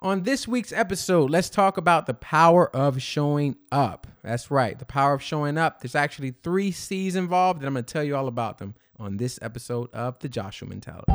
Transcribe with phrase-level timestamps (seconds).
[0.00, 4.06] On this week's episode, let's talk about the power of showing up.
[4.22, 5.80] That's right, the power of showing up.
[5.80, 9.16] There's actually three C's involved, and I'm going to tell you all about them on
[9.16, 11.10] this episode of The Joshua Mentality.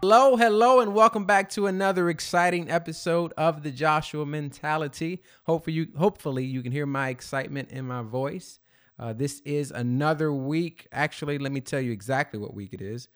[0.00, 5.24] Hello, hello, and welcome back to another exciting episode of The Joshua Mentality.
[5.42, 8.60] Hopefully, you, hopefully you can hear my excitement in my voice.
[8.98, 10.86] Uh, this is another week.
[10.92, 13.08] Actually, let me tell you exactly what week it is,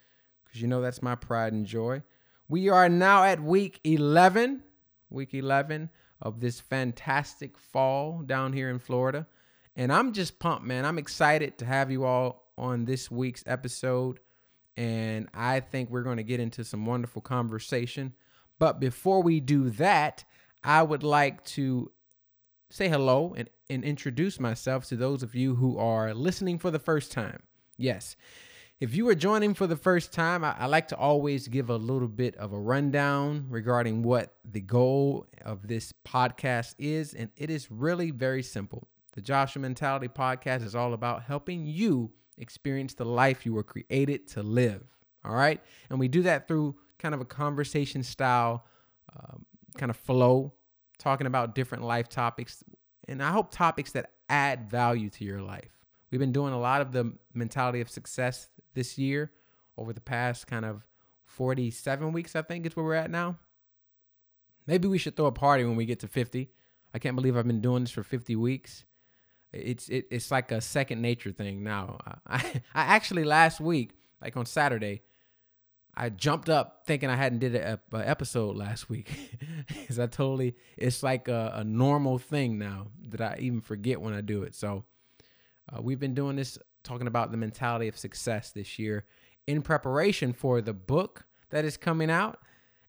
[0.44, 2.02] because you know that's my pride and joy.
[2.48, 4.62] We are now at week 11,
[5.10, 9.26] week 11 of this fantastic fall down here in Florida.
[9.76, 10.84] And I'm just pumped, man.
[10.84, 14.18] I'm excited to have you all on this week's episode.
[14.76, 18.14] And I think we're going to get into some wonderful conversation.
[18.58, 20.24] But before we do that,
[20.64, 21.92] I would like to
[22.70, 26.78] say hello and, and introduce myself to those of you who are listening for the
[26.78, 27.42] first time.
[27.76, 28.16] Yes.
[28.80, 31.76] If you are joining for the first time, I, I, like to always give a
[31.76, 37.12] little bit of a rundown regarding what the goal of this podcast is.
[37.14, 38.86] And it is really very simple.
[39.14, 44.28] The Joshua Mentality Podcast is all about helping you experience the life you were created
[44.28, 44.84] to live.
[45.24, 45.60] All right.
[45.90, 48.64] And we do that through kind of a conversation style
[49.16, 49.44] um,
[49.76, 50.52] kind of flow
[50.98, 52.62] talking about different life topics,
[53.06, 55.78] and I hope topics that add value to your life.
[56.10, 59.32] We've been doing a lot of the mentality of success this year
[59.76, 60.86] over the past kind of
[61.24, 63.38] 47 weeks, I think is where we're at now.
[64.66, 66.50] Maybe we should throw a party when we get to 50.
[66.92, 68.84] I can't believe I've been doing this for 50 weeks.
[69.52, 71.98] It's it, it's like a second nature thing now.
[72.26, 72.36] I,
[72.74, 75.02] I actually last week, like on Saturday,
[75.96, 79.10] I jumped up thinking I hadn't did an episode last week
[79.68, 84.14] because I totally it's like a, a, normal thing now that I even forget when
[84.14, 84.54] I do it.
[84.54, 84.84] So
[85.72, 89.06] uh, we've been doing this talking about the mentality of success this year
[89.48, 92.38] in preparation for the book that is coming out.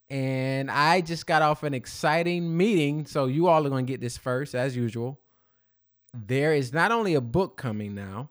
[0.10, 4.02] And I just got off an exciting meeting, so you all are going to get
[4.02, 5.20] this first as usual.
[6.14, 8.30] There is not only a book coming now,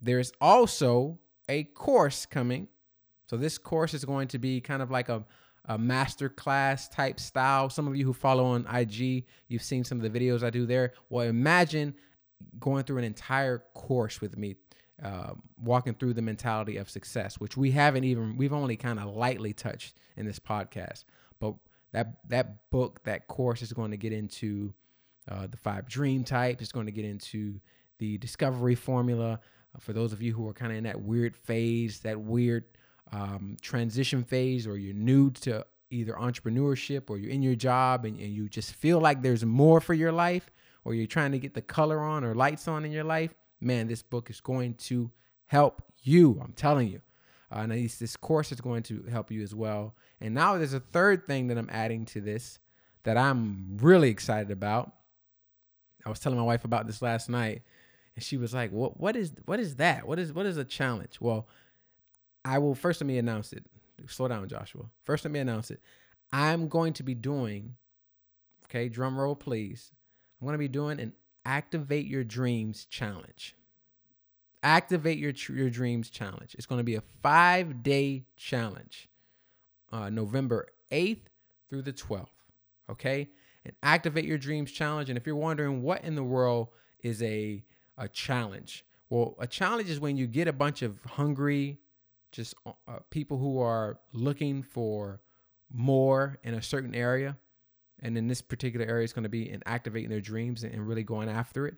[0.00, 1.18] there is also
[1.48, 2.68] a course coming
[3.32, 5.24] so this course is going to be kind of like a,
[5.64, 7.70] a master class type style.
[7.70, 10.66] Some of you who follow on IG, you've seen some of the videos I do
[10.66, 10.92] there.
[11.08, 11.94] Well, imagine
[12.60, 14.56] going through an entire course with me,
[15.02, 19.06] uh, walking through the mentality of success, which we haven't even we've only kind of
[19.16, 21.04] lightly touched in this podcast.
[21.40, 21.54] But
[21.92, 24.74] that that book, that course is going to get into
[25.26, 26.60] uh, the five dream types.
[26.60, 27.62] It's going to get into
[27.98, 29.40] the discovery formula.
[29.74, 32.64] Uh, for those of you who are kind of in that weird phase, that weird
[33.12, 38.18] um, transition phase or you're new to either entrepreneurship or you're in your job and,
[38.18, 40.50] and you just feel like there's more for your life
[40.84, 43.86] or you're trying to get the color on or lights on in your life, man,
[43.86, 45.10] this book is going to
[45.46, 46.40] help you.
[46.42, 47.00] I'm telling you.
[47.54, 49.94] Uh, and this, this course is going to help you as well.
[50.20, 52.58] And now there's a third thing that I'm adding to this
[53.04, 54.92] that I'm really excited about.
[56.06, 57.62] I was telling my wife about this last night,
[58.14, 58.98] and she was like, "What?
[58.98, 59.32] What is?
[59.44, 60.06] What is that?
[60.06, 60.32] What is?
[60.32, 61.48] What is a challenge?" Well,
[62.44, 63.64] I will first let me announce it.
[64.08, 64.84] Slow down, Joshua.
[65.04, 65.80] First, let me announce it.
[66.32, 67.76] I'm going to be doing,
[68.64, 69.92] okay, drum roll, please.
[70.40, 71.12] I'm going to be doing an
[71.44, 73.54] Activate Your Dreams challenge.
[74.62, 76.54] Activate Your, your Dreams challenge.
[76.54, 79.08] It's going to be a five day challenge,
[79.92, 81.26] uh, November 8th
[81.68, 82.28] through the 12th,
[82.90, 83.28] okay?
[83.64, 85.08] And Activate Your Dreams challenge.
[85.08, 86.68] And if you're wondering what in the world
[87.00, 87.62] is a,
[87.96, 91.78] a challenge, well, a challenge is when you get a bunch of hungry,
[92.32, 95.20] just uh, uh, people who are looking for
[95.70, 97.36] more in a certain area.
[98.00, 100.88] And in this particular area, it's going to be in activating their dreams and, and
[100.88, 101.76] really going after it.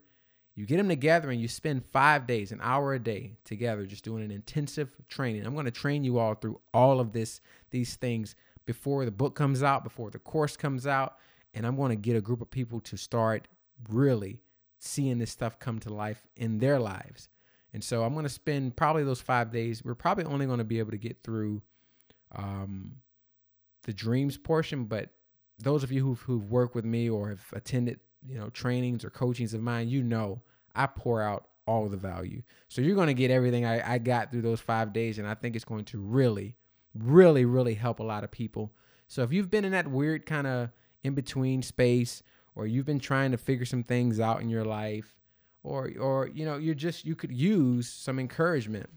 [0.55, 4.05] You get them together and you spend five days, an hour a day together, just
[4.05, 5.45] doing an intensive training.
[5.45, 7.41] I'm going to train you all through all of this,
[7.71, 11.17] these things before the book comes out, before the course comes out.
[11.53, 13.49] And I'm going to get a group of people to start
[13.91, 14.41] really
[14.79, 17.29] seeing this stuff come to life in their lives.
[17.75, 19.85] And so I'm going to spend probably those five days.
[19.85, 21.61] We're probably only going to be able to get through
[22.35, 22.93] um,
[23.83, 25.11] the dreams portion, but
[25.59, 29.11] those of you who've, who've worked with me or have attended, you know, trainings or
[29.11, 30.41] coachings of mine, you know,
[30.75, 32.43] I pour out all the value.
[32.69, 35.19] So you're going to get everything I, I got through those five days.
[35.19, 36.55] And I think it's going to really,
[36.95, 38.73] really, really help a lot of people.
[39.09, 40.71] So if you've been in that weird kind of
[41.03, 42.23] in between space,
[42.55, 45.17] or you've been trying to figure some things out in your life,
[45.65, 48.89] or or you know you're just you could use some encouragement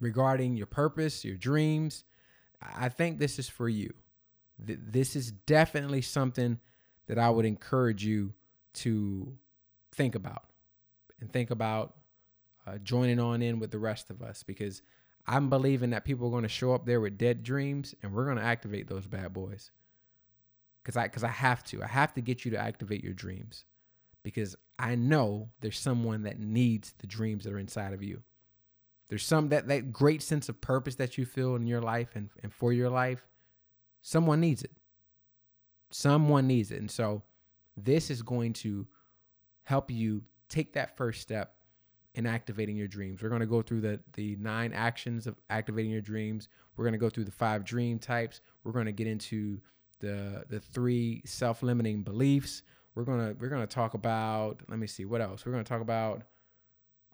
[0.00, 2.02] regarding your purpose your dreams
[2.60, 3.92] i think this is for you
[4.58, 6.58] this is definitely something
[7.06, 8.32] that i would encourage you
[8.72, 9.36] to
[9.92, 10.46] think about
[11.20, 11.94] and think about
[12.66, 14.82] uh, joining on in with the rest of us because
[15.26, 18.24] I'm believing that people are going to show up there with dead dreams and we're
[18.24, 19.70] going to activate those bad boys.
[20.84, 21.82] Cuz I cuz I have to.
[21.82, 23.64] I have to get you to activate your dreams
[24.22, 28.22] because I know there's someone that needs the dreams that are inside of you.
[29.08, 32.30] There's some that that great sense of purpose that you feel in your life and,
[32.42, 33.26] and for your life.
[34.00, 34.72] Someone needs it.
[35.90, 36.80] Someone needs it.
[36.80, 37.22] And so
[37.76, 38.86] this is going to
[39.64, 41.56] help you take that first step
[42.14, 43.22] in activating your dreams.
[43.22, 46.48] We're going to go through the the nine actions of activating your dreams.
[46.76, 48.40] We're going to go through the five dream types.
[48.64, 49.60] We're going to get into
[49.98, 52.62] the the three self-limiting beliefs.
[52.94, 55.44] We're to we're to talk about let me see what else.
[55.44, 56.22] We're to talk about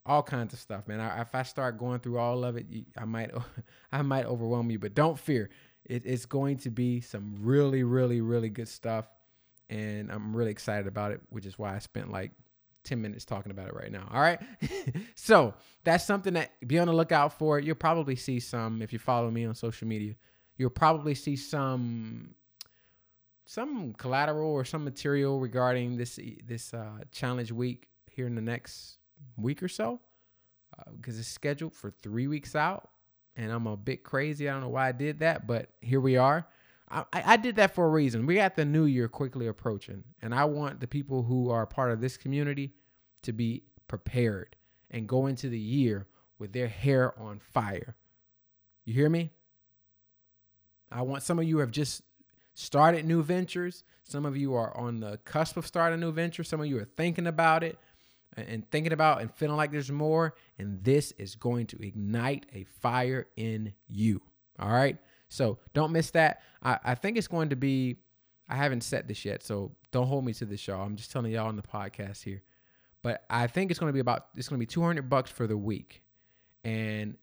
[0.05, 1.00] all kinds of stuff, man.
[1.00, 3.31] I, if I start going through all of it, I might
[3.93, 5.50] I might overwhelm you, but don't fear.
[5.84, 9.06] It, it's going to be some really really really good stuff
[9.69, 12.32] and I'm really excited about it, which is why I spent like
[12.84, 14.08] 10 minutes talking about it right now.
[14.12, 14.40] All right.
[15.14, 17.58] so that's something that be on the lookout for.
[17.58, 20.14] You'll probably see some if you follow me on social media.
[20.56, 22.34] You'll probably see some
[23.46, 28.98] some collateral or some material regarding this this uh, challenge week here in the next
[29.37, 30.00] week or so
[30.96, 32.90] because uh, it's scheduled for three weeks out
[33.37, 36.16] and i'm a bit crazy i don't know why i did that but here we
[36.16, 36.46] are
[36.88, 38.26] I, I did that for a reason.
[38.26, 41.90] We got the new year quickly approaching, and I want the people who are part
[41.90, 42.75] of this community
[43.22, 44.54] to be prepared
[44.90, 46.06] and go into the year
[46.38, 47.96] with their hair on fire.
[48.84, 49.32] You hear me?
[50.92, 52.02] I want some of you have just
[52.56, 53.84] started new ventures.
[54.02, 56.42] Some of you are on the cusp of starting a new venture.
[56.42, 57.78] Some of you are thinking about it
[58.34, 60.34] and thinking about and feeling like there's more.
[60.58, 64.22] And this is going to ignite a fire in you.
[64.58, 64.96] All right.
[65.28, 66.40] So don't miss that.
[66.62, 67.96] I, I think it's going to be,
[68.48, 70.82] I haven't set this yet, so don't hold me to this, y'all.
[70.82, 72.42] I'm just telling y'all on the podcast here.
[73.02, 75.46] But I think it's going to be about, it's going to be 200 bucks for
[75.46, 76.02] the week.
[76.64, 77.18] And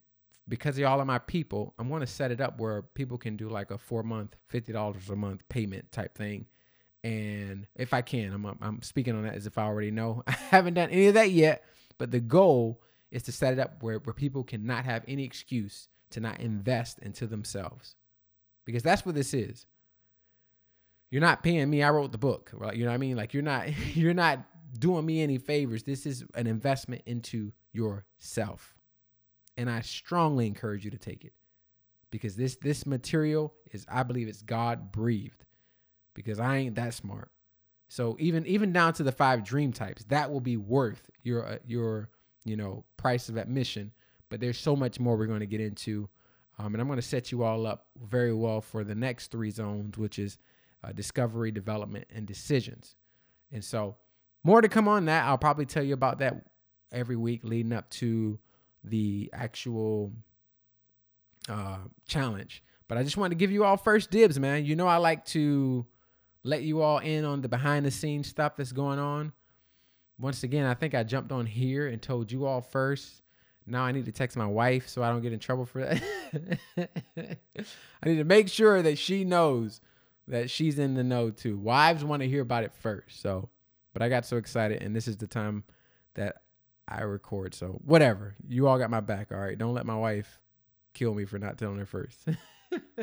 [0.47, 3.49] because y'all are my people, I'm going to set it up where people can do
[3.49, 6.47] like a four month, $50 a month payment type thing.
[7.03, 10.23] And if I can, I'm, I'm speaking on that as if I already know.
[10.27, 11.63] I haven't done any of that yet,
[11.97, 12.81] but the goal
[13.11, 16.99] is to set it up where, where people cannot have any excuse to not invest
[16.99, 17.95] into themselves.
[18.65, 19.65] Because that's what this is.
[21.09, 22.75] You're not paying me i wrote the book right?
[22.75, 23.15] You know what i mean?
[23.15, 24.39] Like you're not you're not
[24.79, 25.83] doing me any favors.
[25.83, 28.72] This is an investment into yourself
[29.57, 31.33] and i strongly encourage you to take it
[32.11, 35.45] because this this material is i believe it's god breathed
[36.13, 37.29] because i ain't that smart
[37.89, 41.57] so even even down to the five dream types that will be worth your uh,
[41.65, 42.09] your
[42.45, 43.91] you know price of admission
[44.33, 46.09] but there's so much more we're going to get into.
[46.57, 49.51] Um, and I'm going to set you all up very well for the next three
[49.51, 50.39] zones, which is
[50.83, 52.95] uh, discovery, development, and decisions.
[53.51, 53.95] And so,
[54.43, 55.25] more to come on that.
[55.25, 56.45] I'll probably tell you about that
[56.91, 58.39] every week leading up to
[58.83, 60.11] the actual
[61.49, 61.77] uh,
[62.07, 62.63] challenge.
[62.87, 64.65] But I just want to give you all first dibs, man.
[64.65, 65.85] You know, I like to
[66.43, 69.33] let you all in on the behind the scenes stuff that's going on.
[70.19, 73.23] Once again, I think I jumped on here and told you all first
[73.65, 76.59] now I need to text my wife so I don't get in trouble for that.
[77.57, 79.81] I need to make sure that she knows
[80.27, 81.57] that she's in the know too.
[81.57, 83.21] Wives want to hear about it first.
[83.21, 83.49] So,
[83.93, 85.63] but I got so excited, and this is the time
[86.15, 86.42] that
[86.87, 87.53] I record.
[87.53, 88.35] So, whatever.
[88.47, 89.31] You all got my back.
[89.31, 89.57] All right.
[89.57, 90.39] Don't let my wife
[90.93, 92.27] kill me for not telling her first.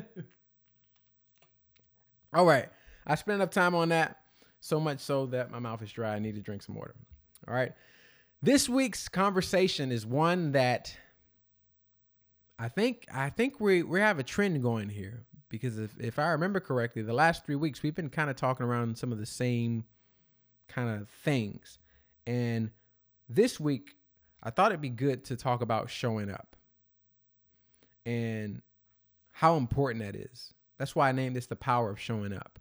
[2.33, 2.69] all right.
[3.07, 4.17] I spent enough time on that.
[4.61, 6.15] So much so that my mouth is dry.
[6.15, 6.95] I need to drink some water.
[7.49, 7.73] All right.
[8.43, 10.95] This week's conversation is one that
[12.59, 16.29] I think I think we we have a trend going here because if if I
[16.31, 19.27] remember correctly, the last three weeks we've been kind of talking around some of the
[19.27, 19.85] same
[20.69, 21.79] kind of things,
[22.27, 22.71] and
[23.31, 23.97] this week
[24.43, 26.57] I thought it'd be good to talk about showing up
[28.07, 28.63] and
[29.33, 30.53] how important that is.
[30.79, 32.59] That's why I named this the power of showing up.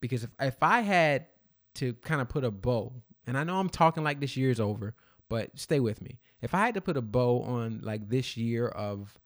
[0.00, 1.26] Because if if I had
[1.74, 2.92] to kind of put a bow
[3.26, 4.94] and I know I'm talking like this year's over,
[5.28, 6.18] but stay with me.
[6.42, 9.18] If I had to put a bow on like this year of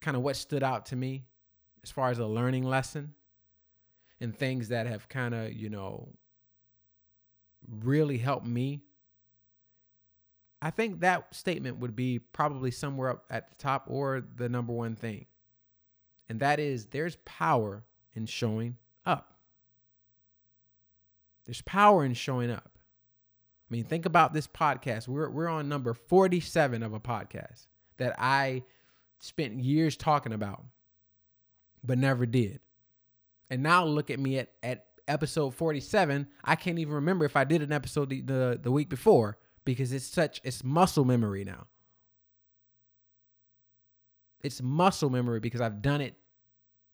[0.00, 1.24] kind of what stood out to me
[1.82, 3.14] as far as a learning lesson
[4.20, 6.08] and things that have kind of, you know,
[7.68, 8.82] really helped me,
[10.62, 14.72] I think that statement would be probably somewhere up at the top or the number
[14.72, 15.26] one thing.
[16.28, 18.76] And that is there's power in showing
[19.06, 19.34] up.
[21.46, 22.70] There's power in showing up.
[22.74, 25.08] I mean, think about this podcast.
[25.08, 28.62] We're we're on number 47 of a podcast that I
[29.18, 30.64] spent years talking about,
[31.82, 32.60] but never did.
[33.48, 36.28] And now look at me at, at episode 47.
[36.44, 39.92] I can't even remember if I did an episode the, the, the week before because
[39.92, 41.66] it's such it's muscle memory now.
[44.42, 46.14] It's muscle memory because I've done it.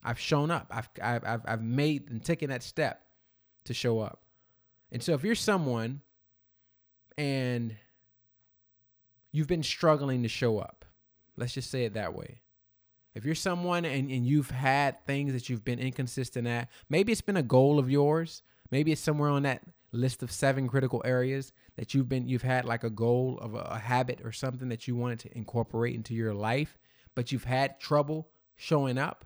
[0.02, 0.66] I've shown up.
[0.70, 3.02] I've I've I've, made and taken that step
[3.64, 4.24] to show up.
[4.92, 6.00] And so if you're someone
[7.18, 7.76] and
[9.32, 10.84] you've been struggling to show up,
[11.36, 12.40] let's just say it that way.
[13.14, 17.22] If you're someone and, and you've had things that you've been inconsistent at, maybe it's
[17.22, 18.42] been a goal of yours.
[18.70, 19.62] Maybe it's somewhere on that
[19.96, 23.58] list of seven critical areas that you've been you've had like a goal of a,
[23.58, 26.78] a habit or something that you wanted to incorporate into your life,
[27.14, 29.24] but you've had trouble showing up.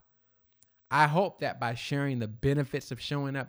[0.91, 3.49] I hope that by sharing the benefits of showing up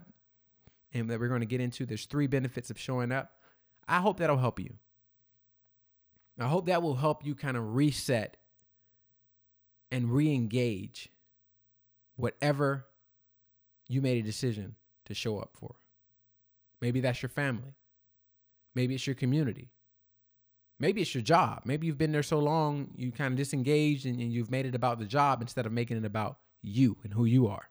[0.94, 3.32] and that we're going to get into, there's three benefits of showing up.
[3.88, 4.76] I hope that'll help you.
[6.40, 8.38] I hope that will help you kind of reset
[9.92, 11.10] and re engage
[12.16, 12.86] whatever
[13.88, 14.76] you made a decision
[15.06, 15.76] to show up for.
[16.82, 17.76] Maybe that's your family.
[18.74, 19.70] Maybe it's your community.
[20.80, 21.62] Maybe it's your job.
[21.66, 24.74] Maybe you've been there so long, you kind of disengaged and, and, you've made it
[24.74, 27.70] about the job instead of making it about you and who you are,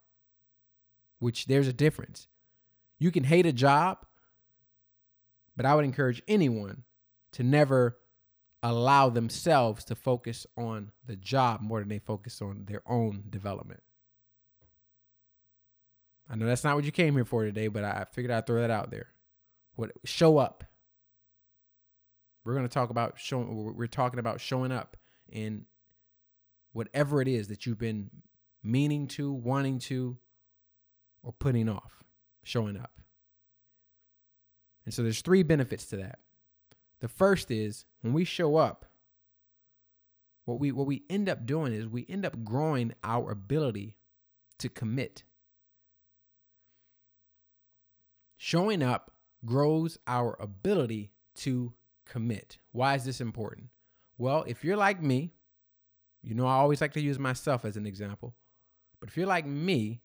[1.18, 2.28] which there's a difference.
[3.00, 3.98] You can hate a job,
[5.56, 6.84] but I would encourage anyone
[7.32, 7.98] to never
[8.62, 13.82] allow themselves to focus on the job more than they focus on their own development.
[16.30, 18.60] I know that's not what you came here for today, but I figured I'd throw
[18.60, 19.08] that out there.
[19.74, 20.64] What show up.
[22.44, 24.96] We're going to talk about showing we're talking about showing up
[25.28, 25.66] in
[26.72, 28.10] whatever it is that you've been
[28.62, 30.18] meaning to, wanting to
[31.22, 32.04] or putting off,
[32.42, 33.00] showing up.
[34.84, 36.20] And so there's three benefits to that.
[37.00, 38.86] The first is when we show up,
[40.44, 43.96] what we what we end up doing is we end up growing our ability
[44.58, 45.24] to commit.
[48.42, 49.10] Showing up
[49.44, 51.74] grows our ability to
[52.06, 52.56] commit.
[52.72, 53.66] Why is this important?
[54.16, 55.34] Well, if you're like me,
[56.22, 58.34] you know I always like to use myself as an example.
[58.98, 60.00] But if you're like me,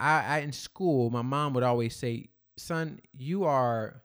[0.00, 4.02] I, I in school, my mom would always say, "Son, you are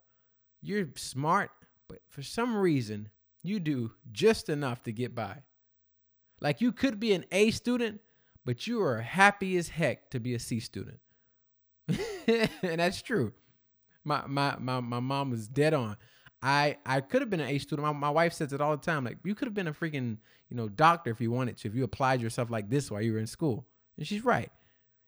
[0.62, 1.50] you're smart,
[1.90, 3.10] but for some reason,
[3.42, 5.38] you do just enough to get by.
[6.40, 8.02] Like you could be an A student,
[8.46, 11.00] but you are happy as heck to be a C student.
[12.62, 13.34] and that's true.
[14.04, 15.98] My, my my my mom was dead on.
[16.42, 17.86] I I could have been an A student.
[17.86, 19.06] My, my wife says it all the time.
[19.06, 20.18] Like you could have been a freaking
[20.50, 21.68] you know doctor if you wanted to.
[21.68, 23.66] If you applied yourself like this while you were in school,
[23.98, 24.52] and she's right.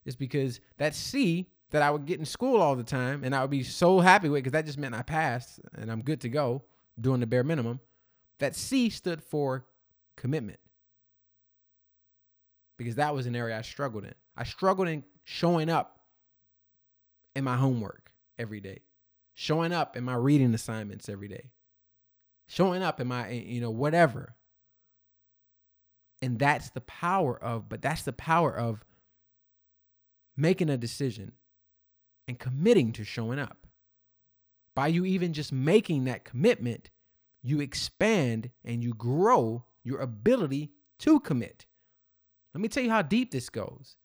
[0.06, 3.42] It's because that C that I would get in school all the time and I
[3.42, 6.30] would be so happy with because that just meant I passed and I'm good to
[6.30, 6.64] go
[7.00, 7.80] doing the bare minimum.
[8.40, 9.66] That C stood for
[10.16, 10.60] commitment
[12.78, 14.14] because that was an area I struggled in.
[14.38, 15.95] I struggled in showing up
[17.36, 18.80] in my homework every day,
[19.34, 21.52] showing up in my reading assignments every day,
[22.48, 24.36] showing up in my, eh, you know, whatever.
[26.22, 28.84] And that's the power of, but that's the power of
[30.38, 31.34] making a decision
[32.28, 33.68] and committing to showing up.
[34.76, 36.90] By you even just making that commitment,
[37.42, 41.66] you expand and you grow your ability to commit.
[42.54, 43.98] Let me tell you how deep this goes.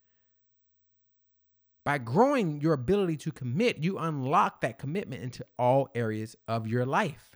[1.91, 6.87] By growing your ability to commit, you unlock that commitment into all areas of your
[6.87, 7.35] life.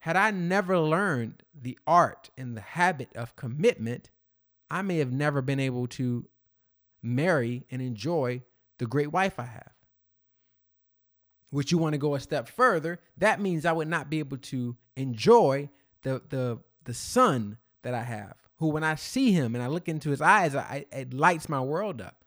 [0.00, 4.10] Had I never learned the art and the habit of commitment,
[4.68, 6.26] I may have never been able to
[7.00, 8.42] marry and enjoy
[8.78, 9.72] the great wife I have.
[11.50, 14.38] Which you want to go a step further, that means I would not be able
[14.38, 15.70] to enjoy
[16.02, 19.88] the the the son that I have, who when I see him and I look
[19.88, 22.23] into his eyes, I, it lights my world up.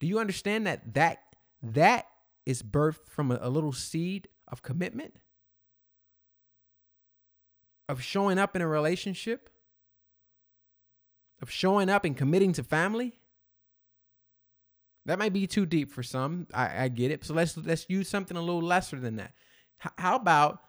[0.00, 1.18] Do you understand that that
[1.62, 2.06] that
[2.44, 5.16] is birthed from a, a little seed of commitment?
[7.88, 9.50] Of showing up in a relationship?
[11.40, 13.14] Of showing up and committing to family?
[15.06, 16.46] That might be too deep for some.
[16.54, 17.24] I, I get it.
[17.24, 19.32] So let's let's use something a little lesser than that.
[19.84, 20.60] H- how about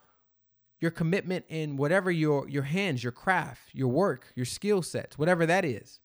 [0.82, 5.46] your commitment in whatever your your hands, your craft, your work, your skill sets, whatever
[5.46, 6.00] that is?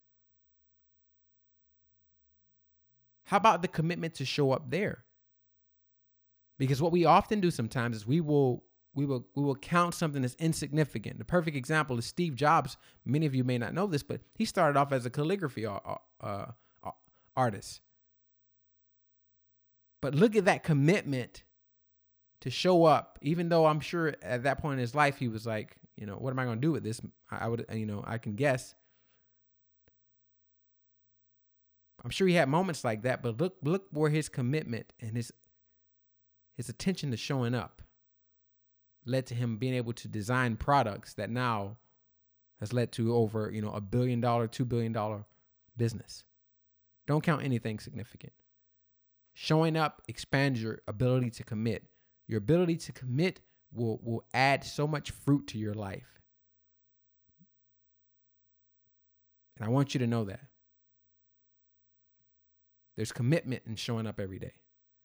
[3.30, 5.04] How about the commitment to show up there?
[6.58, 10.25] Because what we often do sometimes is we will we will we will count something
[10.25, 11.16] as insignificant.
[11.18, 12.76] The perfect example is Steve Jobs.
[13.04, 16.46] Many of you may not know this, but he started off as a calligraphy uh,
[17.37, 17.82] artist.
[20.02, 21.44] But look at that commitment
[22.40, 25.46] to show up, even though I'm sure at that point in his life he was
[25.46, 27.00] like, you know, what am I going to do with this?
[27.30, 28.75] I would, you know, I can guess.
[32.02, 35.33] I'm sure he had moments like that, but look, look where his commitment and his
[36.57, 37.83] his attention to showing up
[39.07, 41.78] led to him being able to design products that now
[42.59, 45.25] has led to over, you know, a billion dollar, two billion dollar
[45.76, 46.25] business.
[47.07, 48.35] Don't count anything significant.
[49.33, 51.85] Showing up expands your ability to commit.
[52.26, 53.40] Your ability to commit
[53.73, 56.21] will, will add so much fruit to your life.
[59.57, 60.50] And I want you to know that.
[63.00, 64.52] There's commitment in showing up every day.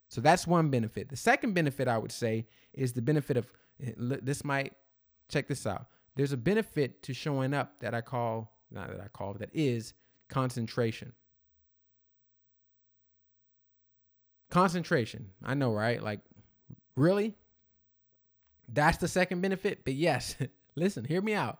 [0.09, 1.07] So that's one benefit.
[1.07, 3.49] The second benefit I would say is the benefit of
[3.81, 4.73] eh, this might
[5.29, 5.85] check this out.
[6.17, 9.93] There's a benefit to showing up that I call, not that I call, that is
[10.27, 11.13] concentration.
[14.49, 15.29] Concentration.
[15.41, 16.03] I know, right?
[16.03, 16.19] Like,
[16.97, 17.33] really?
[18.67, 19.85] That's the second benefit?
[19.85, 20.35] But yes,
[20.75, 21.59] listen, hear me out.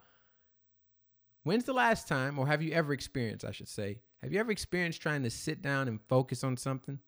[1.44, 4.51] When's the last time, or have you ever experienced, I should say, have you ever
[4.51, 7.00] experienced trying to sit down and focus on something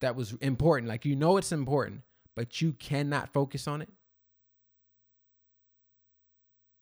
[0.00, 0.88] that was important?
[0.88, 2.02] Like, you know it's important,
[2.36, 3.88] but you cannot focus on it?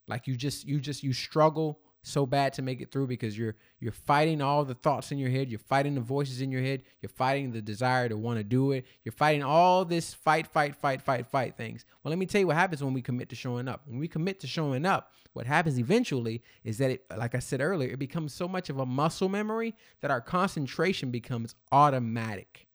[0.09, 3.57] Like you just you just you struggle so bad to make it through because you're
[3.81, 6.83] you're fighting all the thoughts in your head, you're fighting the voices in your head,
[7.01, 10.75] you're fighting the desire to want to do it, you're fighting all this fight, fight,
[10.77, 11.85] fight, fight, fight things.
[12.03, 13.83] Well, let me tell you what happens when we commit to showing up.
[13.87, 17.61] When we commit to showing up, what happens eventually is that it, like I said
[17.61, 22.68] earlier, it becomes so much of a muscle memory that our concentration becomes automatic.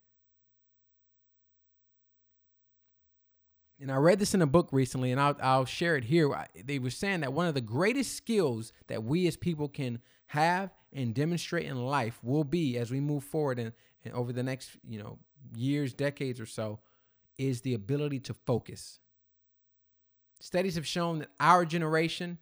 [3.83, 6.33] And I read this in a book recently, and I'll, I'll share it here.
[6.63, 10.71] They were saying that one of the greatest skills that we as people can have
[10.93, 13.73] and demonstrate in life will be as we move forward and,
[14.05, 15.19] and over the next you know
[15.53, 16.79] years, decades or so,
[17.37, 18.99] is the ability to focus.
[20.39, 22.37] Studies have shown that our generation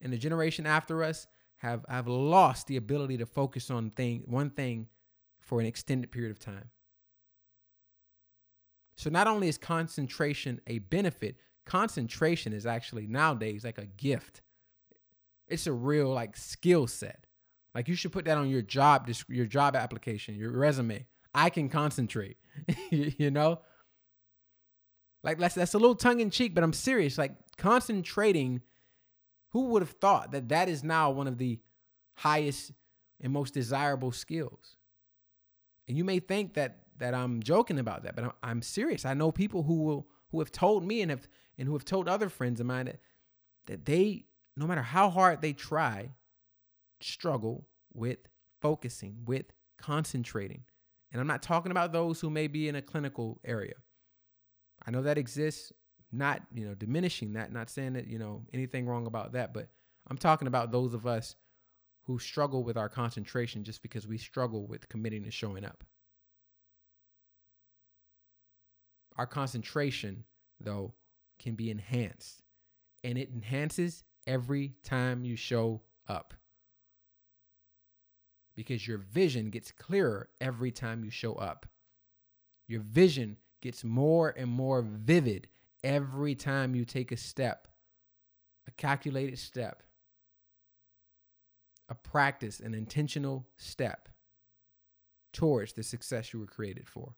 [0.00, 1.28] and the generation after us
[1.58, 4.88] have, have lost the ability to focus on thing one thing
[5.38, 6.70] for an extended period of time.
[8.96, 14.42] So not only is concentration a benefit, concentration is actually nowadays like a gift.
[15.48, 17.24] It's a real like skill set.
[17.74, 21.06] Like you should put that on your job your job application, your resume.
[21.34, 22.36] I can concentrate.
[22.90, 23.60] you know?
[25.22, 27.18] Like that's that's a little tongue in cheek, but I'm serious.
[27.18, 28.62] Like concentrating
[29.50, 31.58] who would have thought that that is now one of the
[32.14, 32.72] highest
[33.20, 34.76] and most desirable skills?
[35.88, 39.04] And you may think that that I'm joking about that, but I'm, I'm serious.
[39.04, 42.08] I know people who will who have told me and have and who have told
[42.08, 43.00] other friends of mine that
[43.66, 46.10] that they no matter how hard they try
[47.00, 48.18] struggle with
[48.60, 49.46] focusing, with
[49.78, 50.64] concentrating.
[51.12, 53.74] And I'm not talking about those who may be in a clinical area.
[54.86, 55.72] I know that exists,
[56.12, 59.68] not, you know, diminishing that, not saying that, you know, anything wrong about that, but
[60.08, 61.34] I'm talking about those of us
[62.02, 65.84] who struggle with our concentration just because we struggle with committing to showing up.
[69.20, 70.24] Our concentration,
[70.60, 70.94] though,
[71.38, 72.42] can be enhanced,
[73.04, 76.32] and it enhances every time you show up.
[78.56, 81.66] Because your vision gets clearer every time you show up.
[82.66, 85.48] Your vision gets more and more vivid
[85.84, 87.68] every time you take a step,
[88.66, 89.82] a calculated step,
[91.90, 94.08] a practice, an intentional step
[95.34, 97.16] towards the success you were created for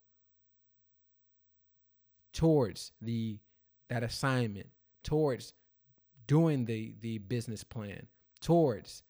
[2.33, 3.39] towards the
[3.89, 4.67] that assignment,
[5.03, 5.53] towards
[6.27, 8.07] doing the the business plan,
[8.41, 9.03] towards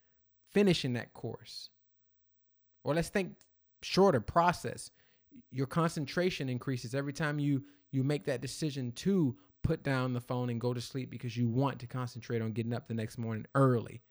[0.51, 1.69] finishing that course.
[2.83, 3.35] Or let's think
[3.81, 4.91] shorter process.
[5.51, 10.49] Your concentration increases every time you you make that decision to put down the phone
[10.49, 13.45] and go to sleep because you want to concentrate on getting up the next morning
[13.55, 14.01] early.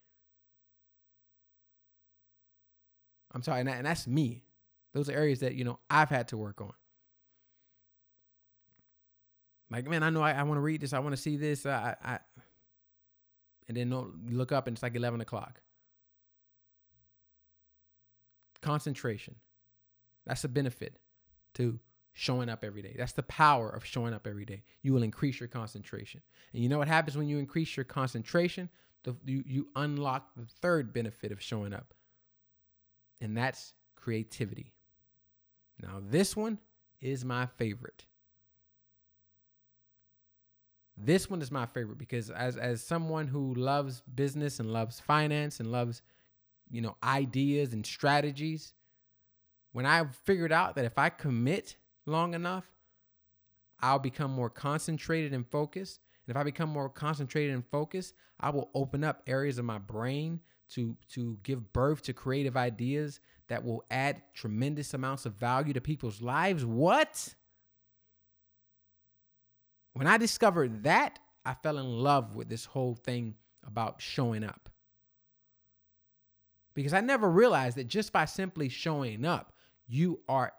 [3.35, 4.45] I'm sorry, and, that, and that's me.
[4.95, 6.73] Those are areas that you know I've had to work on.
[9.73, 10.93] Like, man, I know I, I want to read this.
[10.93, 11.65] I want to see this.
[11.65, 12.19] I, I,
[13.69, 15.63] and then look up and it's like 11 o'clock.
[18.61, 19.37] Concentration.
[20.27, 20.99] That's a benefit
[21.55, 21.81] to
[22.13, 22.95] showing up every day.
[22.97, 24.63] That's the power of showing up every day.
[24.83, 26.21] You will increase your concentration.
[26.53, 28.69] And you know what happens when you increase your concentration?
[29.05, 31.95] The, you, you unlock the third benefit of showing up,
[33.21, 34.75] and that's creativity.
[35.83, 36.59] Now, this one
[37.01, 38.05] is my favorite.
[40.97, 45.59] This one is my favorite because as as someone who loves business and loves finance
[45.59, 46.03] and loves
[46.71, 48.75] you know ideas and strategies,
[49.73, 51.77] when I figured out that if I commit
[52.07, 52.65] long enough,
[53.81, 56.01] I'll become more concentrated and focused.
[56.27, 59.79] And if I become more concentrated and focused, I will open up areas of my
[59.79, 65.73] brain to to give birth to creative ideas that will add tremendous amounts of value
[65.73, 66.65] to people's lives.
[66.65, 67.35] What?
[69.95, 73.35] When I discovered that, I fell in love with this whole thing
[73.67, 74.69] about showing up.
[76.75, 79.53] Because I never realized that just by simply showing up,
[79.87, 80.53] you are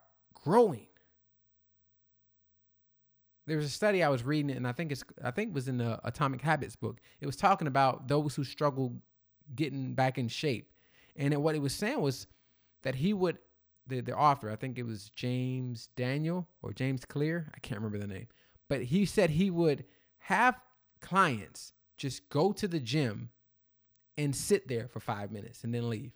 [0.43, 0.87] growing.
[3.45, 5.67] There was a study I was reading, and I think it's I think it was
[5.67, 7.01] in the Atomic Habits book.
[7.19, 9.01] It was talking about those who struggle
[9.55, 10.71] getting back in shape,
[11.15, 12.27] and what it was saying was
[12.83, 13.39] that he would
[13.87, 17.97] the the author I think it was James Daniel or James Clear I can't remember
[17.97, 18.27] the name,
[18.73, 19.85] but he said he would
[20.17, 20.59] have
[20.99, 23.29] clients just go to the gym
[24.17, 26.11] and sit there for five minutes and then leave.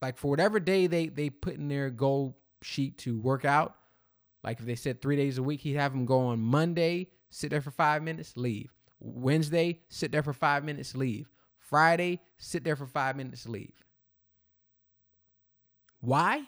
[0.00, 3.74] Like for whatever day they they put in their goal sheet to work out,
[4.42, 7.50] like if they said three days a week, he'd have them go on Monday, sit
[7.50, 8.72] there for five minutes, leave.
[8.98, 11.28] Wednesday, sit there for five minutes, leave.
[11.58, 13.84] Friday, sit there for five minutes, leave.
[16.00, 16.44] Why?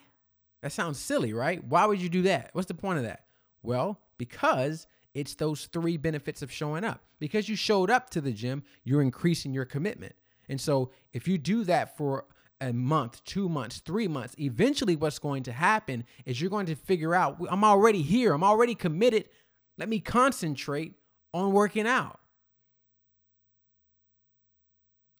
[0.62, 1.62] That sounds silly, right?
[1.62, 2.48] Why would you do that?
[2.54, 3.26] What's the point of that?
[3.62, 7.02] Well, because it's those three benefits of showing up.
[7.18, 10.14] Because you showed up to the gym, you're increasing your commitment.
[10.48, 12.26] And so if you do that for
[12.60, 16.74] a month, two months, three months, eventually what's going to happen is you're going to
[16.74, 19.28] figure out I'm already here, I'm already committed.
[19.76, 20.94] Let me concentrate
[21.32, 22.18] on working out.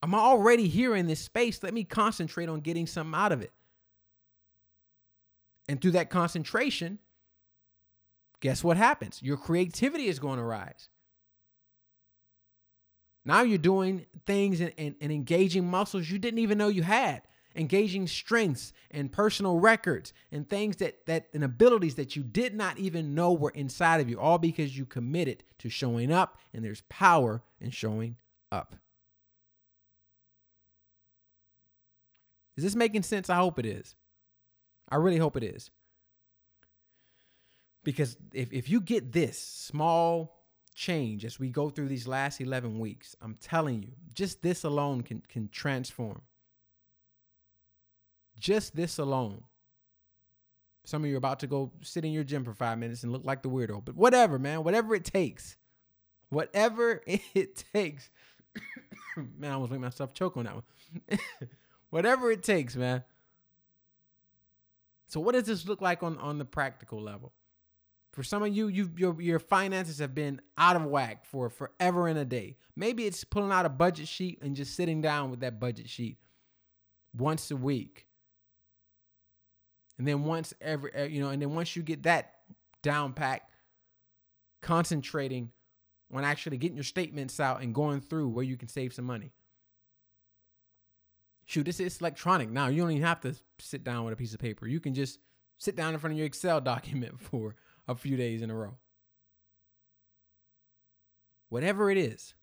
[0.01, 1.61] I'm already here in this space.
[1.61, 3.51] Let me concentrate on getting something out of it.
[5.67, 6.99] And through that concentration,
[8.41, 9.21] guess what happens?
[9.21, 10.89] Your creativity is going to rise.
[13.25, 17.21] Now you're doing things and, and, and, engaging muscles you didn't even know you had,
[17.55, 22.79] engaging strengths and personal records and things that that and abilities that you did not
[22.79, 26.81] even know were inside of you, all because you committed to showing up, and there's
[26.89, 28.15] power in showing
[28.51, 28.75] up.
[32.57, 33.29] Is this making sense?
[33.29, 33.95] I hope it is.
[34.89, 35.69] I really hope it is.
[37.83, 40.39] Because if, if you get this small
[40.75, 45.01] change as we go through these last 11 weeks, I'm telling you, just this alone
[45.01, 46.21] can, can transform.
[48.37, 49.43] Just this alone.
[50.85, 53.11] Some of you are about to go sit in your gym for five minutes and
[53.11, 55.57] look like the weirdo, but whatever, man, whatever it takes.
[56.29, 58.09] Whatever it takes.
[59.17, 61.19] man, I almost make myself choke on that one.
[61.89, 63.03] whatever it takes, man.
[65.07, 67.33] So, what does this look like on, on the practical level?
[68.11, 72.07] For some of you, you your your finances have been out of whack for forever
[72.07, 72.57] and a day.
[72.75, 76.17] Maybe it's pulling out a budget sheet and just sitting down with that budget sheet
[77.15, 78.07] once a week.
[79.97, 82.33] And then once every eh, you know, and then once you get that
[82.81, 83.51] down packed,
[84.61, 85.51] concentrating
[86.13, 89.31] on actually getting your statements out and going through where you can save some money.
[91.45, 92.67] Shoot, this is electronic now.
[92.67, 94.67] You don't even have to sit down with a piece of paper.
[94.67, 95.19] You can just
[95.57, 97.55] sit down in front of your Excel document for
[97.89, 98.77] a few days in a row.
[101.49, 102.35] Whatever it is.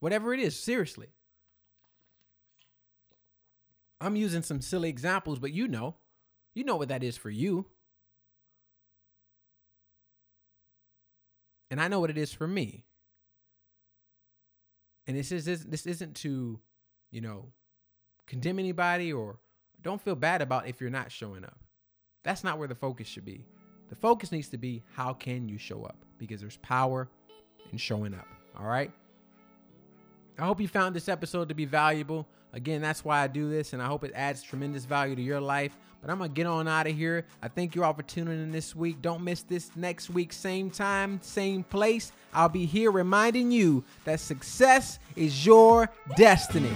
[0.00, 1.06] Whatever it is, seriously.
[4.00, 5.94] I'm using some silly examples, but you know.
[6.54, 7.66] You know what that is for you.
[11.70, 12.84] And I know what it is for me.
[15.06, 16.60] And this is this, this isn't to,
[17.10, 17.52] you know,
[18.26, 19.38] condemn anybody or
[19.80, 21.58] don't feel bad about if you're not showing up.
[22.24, 23.46] That's not where the focus should be.
[23.92, 27.10] The focus needs to be how can you show up because there's power
[27.72, 28.26] in showing up.
[28.58, 28.90] All right.
[30.38, 32.26] I hope you found this episode to be valuable.
[32.54, 35.42] Again, that's why I do this, and I hope it adds tremendous value to your
[35.42, 35.76] life.
[36.00, 37.26] But I'm going to get on out of here.
[37.42, 39.02] I thank you all for tuning in this week.
[39.02, 42.12] Don't miss this next week, same time, same place.
[42.32, 46.72] I'll be here reminding you that success is your destiny.